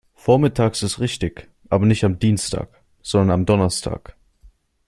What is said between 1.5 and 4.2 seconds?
aber nicht am Dienstag, sondern am Donnerstag.